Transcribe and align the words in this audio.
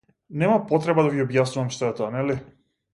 Нема 0.43 0.55
потреба 0.71 1.05
да 1.09 1.13
ви 1.17 1.23
објаснувам 1.27 1.71
што 1.77 1.93
е 1.93 1.95
тоа, 2.03 2.13
нели? 2.19 2.43